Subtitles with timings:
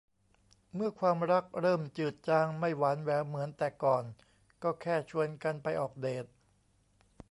[0.75, 4.03] เมื่อความรักเริ่มจืดจางไม่หวานแหววเหมือนแต่ก่อน
[4.63, 6.25] ก็แค่ชวนกันไปออกเดต